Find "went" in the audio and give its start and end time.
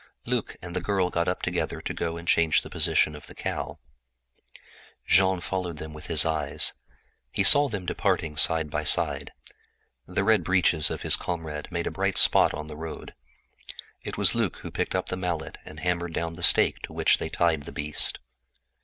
1.13-1.29